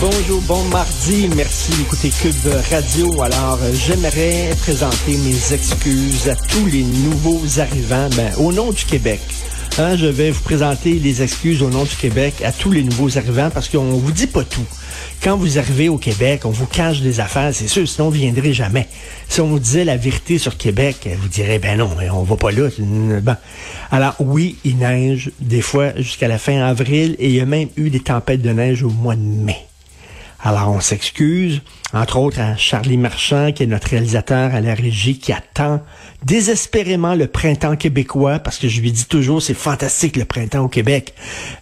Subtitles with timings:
[0.00, 1.28] Bonjour, bon mardi.
[1.36, 3.22] Merci d'écouter Cube Radio.
[3.22, 8.84] Alors, euh, j'aimerais présenter mes excuses à tous les nouveaux arrivants, ben, au nom du
[8.84, 9.20] Québec.
[9.78, 13.16] Hein, je vais vous présenter les excuses au nom du Québec à tous les nouveaux
[13.16, 14.66] arrivants parce qu'on vous dit pas tout.
[15.22, 18.52] Quand vous arrivez au Québec, on vous cache des affaires, c'est sûr, sinon vous viendrez
[18.52, 18.86] jamais.
[19.28, 22.50] Si on vous disait la vérité sur Québec, vous direz, ben non, on va pas
[22.50, 22.68] là.
[23.22, 23.36] Bon.
[23.90, 27.68] Alors oui, il neige des fois jusqu'à la fin avril et il y a même
[27.76, 29.66] eu des tempêtes de neige au mois de mai.
[30.44, 31.62] Alors, on s'excuse,
[31.92, 35.80] entre autres à Charlie Marchand, qui est notre réalisateur à la régie, qui attend
[36.24, 40.68] désespérément le printemps québécois, parce que je lui dis toujours, c'est fantastique le printemps au
[40.68, 41.14] Québec.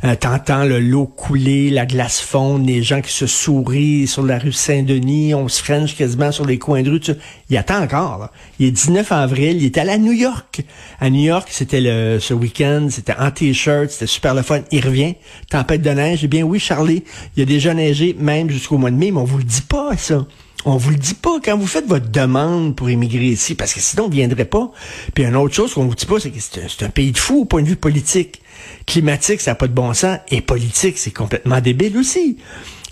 [0.04, 4.38] Euh, T'entends le l'eau couler, la glace fondre, les gens qui se sourient sur la
[4.38, 7.00] rue Saint-Denis, on se french quasiment sur les coins de rue.
[7.00, 7.12] Tu...
[7.50, 8.18] Il attend encore.
[8.18, 8.30] Là.
[8.58, 10.62] Il est 19 avril, il est allé à New York.
[11.00, 14.60] À New York, c'était le ce week-end, c'était en t-shirt, c'était super le fun.
[14.70, 15.14] Il revient,
[15.50, 16.20] tempête de neige.
[16.22, 17.02] Eh bien oui, Charlie,
[17.36, 19.96] il a déjà neigé même jusqu'au mois de mai, mais on vous le dit pas
[19.96, 20.26] ça.
[20.66, 23.80] On vous le dit pas quand vous faites votre demande pour émigrer ici, parce que
[23.80, 24.70] sinon, on ne viendrait pas.
[25.14, 27.42] Puis une autre chose qu'on vous dit pas, c'est que c'est un, pays de fou
[27.42, 28.42] au point de vue politique.
[28.86, 30.18] Climatique, ça n'a pas de bon sens.
[30.30, 32.36] Et politique, c'est complètement débile aussi.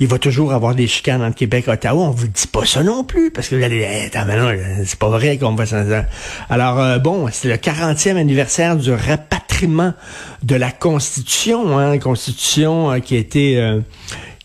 [0.01, 2.05] Il va toujours avoir des chicanes entre Québec et Ottawa.
[2.05, 4.23] On vous dit pas ça non plus, parce que vous allez dire,
[4.87, 5.85] c'est pas vrai qu'on va s'en
[6.49, 9.93] Alors, euh, bon, c'est le 40e anniversaire du rapatriement
[10.43, 13.59] de la Constitution, hein, Constitution euh, qui a été...
[13.59, 13.81] Euh,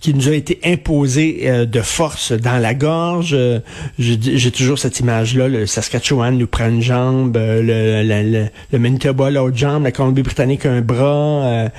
[0.04, 3.32] qui nous a été imposé euh, de force dans la gorge.
[3.34, 3.62] Euh,
[3.98, 5.48] J'ai toujours cette image-là.
[5.48, 9.94] Le Saskatchewan nous prend une jambe, euh, le, le, le, le Manitoba l'autre jambe, la
[9.94, 11.46] Colombie-Britannique un bras.
[11.46, 11.70] Euh,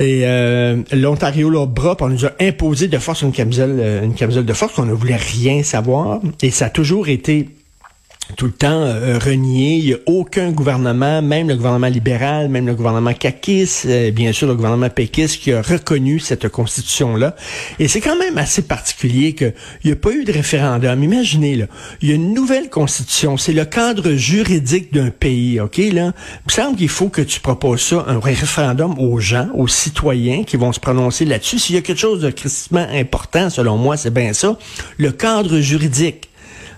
[0.00, 0.24] et
[0.96, 4.74] l'Ontario l'autre bras, on nous a imposé de force une camisole, une camisole de force
[4.74, 6.20] qu'on ne voulait rien savoir.
[6.42, 7.48] Et ça a toujours été
[8.36, 9.76] tout le temps euh, renié.
[9.76, 14.32] Il n'y a aucun gouvernement, même le gouvernement libéral, même le gouvernement caquiste, euh, bien
[14.32, 17.34] sûr le gouvernement péquiste, qui a reconnu cette constitution-là.
[17.78, 21.02] Et c'est quand même assez particulier qu'il n'y a pas eu de référendum.
[21.02, 21.66] Imaginez, là,
[22.02, 23.36] il y a une nouvelle constitution.
[23.36, 25.78] C'est le cadre juridique d'un pays, OK?
[25.78, 25.84] Là?
[25.86, 26.02] Il
[26.46, 30.56] me semble qu'il faut que tu proposes ça, un référendum aux gens, aux citoyens qui
[30.56, 31.58] vont se prononcer là-dessus.
[31.58, 34.58] S'il y a quelque chose de critiquement important, selon moi, c'est bien ça,
[34.98, 36.27] le cadre juridique.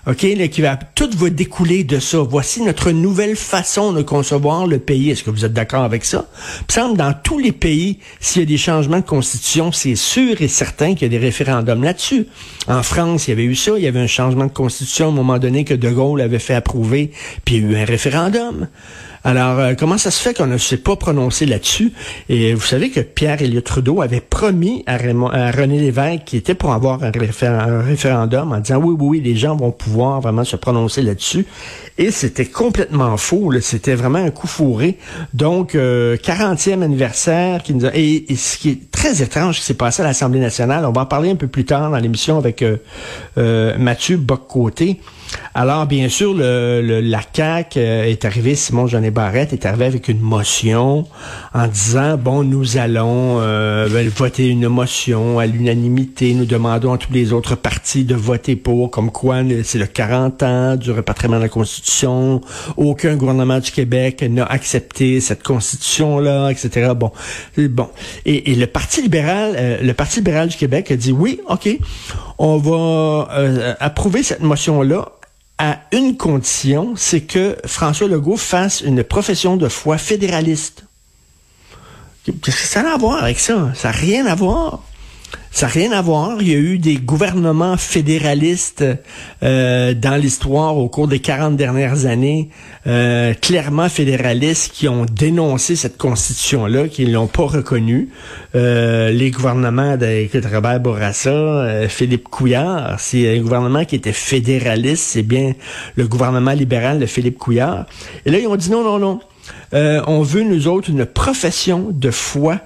[0.07, 2.17] OK, là, qui va, tout va découler de ça.
[2.19, 5.11] Voici notre nouvelle façon de concevoir le pays.
[5.11, 6.27] Est-ce que vous êtes d'accord avec ça?
[6.61, 9.95] Il me semble dans tous les pays, s'il y a des changements de constitution, c'est
[9.95, 12.25] sûr et certain qu'il y a des référendums là-dessus.
[12.67, 13.73] En France, il y avait eu ça.
[13.77, 16.39] Il y avait un changement de constitution à un moment donné que De Gaulle avait
[16.39, 17.11] fait approuver,
[17.45, 18.69] puis il y a eu un référendum.
[19.23, 21.93] Alors, euh, comment ça se fait qu'on ne s'est pas prononcé là-dessus?
[22.29, 26.73] Et vous savez que Pierre Elliott Trudeau avait promis à, René Lévesque, qui était pour
[26.73, 30.55] avoir un, un, référendum, en disant oui, oui, oui, les gens vont pouvoir vraiment se
[30.55, 31.45] prononcer là-dessus.
[31.97, 33.51] Et c'était complètement faux.
[33.61, 34.97] C'était vraiment un coup fourré.
[35.33, 37.95] Donc, euh, 40e anniversaire qui nous a...
[37.95, 41.01] et, et, ce qui est très étrange qui s'est passé à l'Assemblée nationale, on va
[41.01, 42.77] en parler un peu plus tard dans l'émission avec euh,
[43.37, 44.99] euh, Mathieu Boccoté.
[45.53, 49.85] Alors, bien sûr, le, le, la CAQ euh, est arrivé, Simon Jeannet Barrette est arrivé
[49.85, 51.05] avec une motion
[51.53, 57.11] en disant, bon, nous allons euh, voter une motion à l'unanimité, nous demandons à tous
[57.11, 61.43] les autres partis de voter pour, comme quoi c'est le 40 ans du repatriement de
[61.43, 62.39] la Constitution,
[62.77, 66.93] aucun gouvernement du Québec n'a accepté cette Constitution-là, etc.
[66.95, 67.11] Bon,
[67.57, 67.89] bon.
[68.25, 71.67] Et, le Parti libéral, euh, le Parti libéral du Québec a dit, oui, OK,
[72.37, 73.27] on va
[73.79, 75.11] approuver cette motion-là
[75.63, 80.85] à une condition, c'est que François Legault fasse une profession de foi fédéraliste.
[82.25, 83.71] Qu'est-ce que ça a à voir avec ça?
[83.75, 84.81] Ça n'a rien à voir.
[85.51, 86.41] Ça n'a rien à voir.
[86.41, 88.85] Il y a eu des gouvernements fédéralistes
[89.43, 92.49] euh, dans l'histoire au cours des 40 dernières années,
[92.87, 98.09] euh, clairement fédéralistes, qui ont dénoncé cette constitution-là, qui ne l'ont pas reconnue.
[98.55, 105.03] Euh, les gouvernements de Robert Bourassa, euh, Philippe Couillard, c'est un gouvernement qui était fédéraliste,
[105.03, 105.53] c'est bien
[105.95, 107.85] le gouvernement libéral de Philippe Couillard.
[108.25, 109.19] Et là, ils ont dit non, non, non.
[109.73, 112.59] Euh, on veut, nous autres, une profession de foi.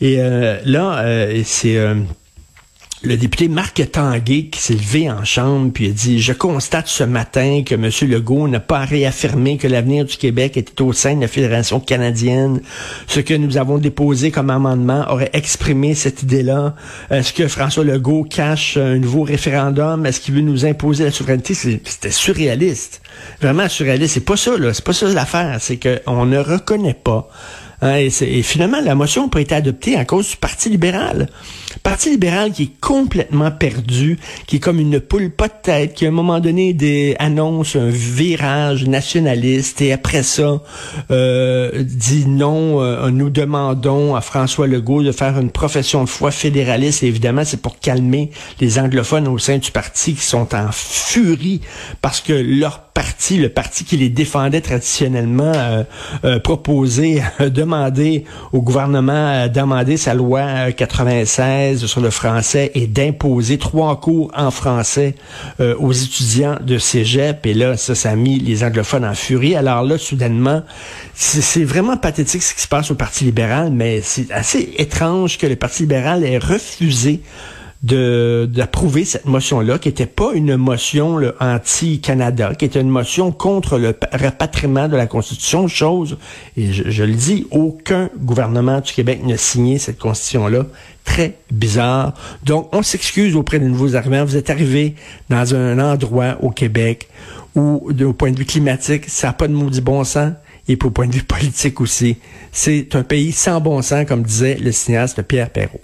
[0.00, 1.04] Et euh, là,
[1.44, 1.76] c'est
[3.02, 7.02] le député Marc Tanguay qui s'est levé en chambre puis a dit Je constate ce
[7.02, 7.90] matin que M.
[8.10, 12.60] Legault n'a pas réaffirmé que l'avenir du Québec était au sein de la Fédération canadienne.
[13.06, 16.74] Ce que nous avons déposé comme amendement aurait exprimé cette idée-là.
[17.10, 20.04] Est-ce que François Legault cache un nouveau référendum?
[20.04, 21.54] Est-ce qu'il veut nous imposer la souveraineté?
[21.54, 23.00] C'était surréaliste.
[23.40, 24.14] Vraiment surréaliste.
[24.14, 24.74] C'est pas ça, là.
[24.74, 25.56] C'est pas ça l'affaire.
[25.58, 27.30] C'est qu'on ne reconnaît pas
[27.82, 31.28] Hein, et, finalement, la motion n'a pas été adoptée à cause du Parti libéral.
[31.82, 36.04] Parti libéral qui est complètement perdu, qui est comme une poule pas de tête, qui
[36.04, 36.76] à un moment donné
[37.18, 40.60] annonce un virage nationaliste et après ça
[41.10, 46.30] euh, dit non, euh, nous demandons à François Legault de faire une profession de foi
[46.30, 47.02] fédéraliste.
[47.02, 48.30] Et évidemment, c'est pour calmer
[48.60, 51.60] les anglophones au sein du parti qui sont en furie
[52.02, 52.89] parce que leur
[53.36, 55.84] le parti qui les défendait traditionnellement, euh,
[56.24, 64.00] euh proposé, demander au gouvernement d'amender sa loi 96 sur le français et d'imposer trois
[64.00, 65.14] cours en français
[65.60, 67.46] euh, aux étudiants de cégep.
[67.46, 69.54] Et là, ça, ça a mis les anglophones en furie.
[69.54, 70.62] Alors là, soudainement,
[71.14, 75.46] c'est vraiment pathétique ce qui se passe au Parti libéral, mais c'est assez étrange que
[75.46, 77.20] le Parti libéral ait refusé
[77.82, 83.94] d'approuver cette motion-là, qui n'était pas une motion anti-Canada, qui était une motion contre le
[84.12, 86.18] rapatriement de la Constitution, chose,
[86.58, 90.66] et je, le dis, aucun gouvernement du Québec n'a signé cette Constitution-là.
[91.04, 92.12] Très bizarre.
[92.44, 94.24] Donc, on s'excuse auprès des nouveaux arrivants.
[94.24, 94.94] Vous êtes arrivés
[95.30, 97.08] dans un endroit au Québec
[97.54, 100.32] où, au point de vue climatique, ça n'a pas de maudit bon sens
[100.68, 102.18] et pour point de vue politique aussi.
[102.52, 105.80] C'est un pays sans bon sens, comme disait le cinéaste Pierre Perrault.